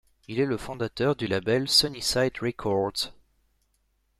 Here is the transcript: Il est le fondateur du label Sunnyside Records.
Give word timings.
Il 0.27 0.39
est 0.39 0.47
le 0.47 0.57
fondateur 0.57 1.15
du 1.15 1.27
label 1.27 1.69
Sunnyside 1.69 2.31
Records. 2.41 3.13